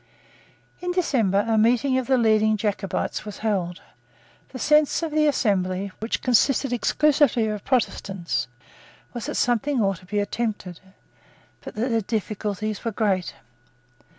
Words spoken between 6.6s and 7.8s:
exclusively of